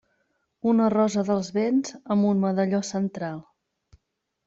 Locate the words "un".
2.33-2.43